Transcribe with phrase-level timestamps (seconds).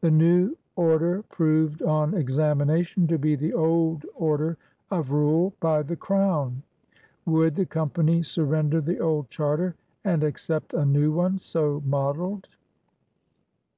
[0.00, 4.56] The new order proved, on examination, to be the old order
[4.90, 6.62] of rule by the Crown.
[7.26, 12.48] Would the Company sur render the old charter and accept a new one so modeled?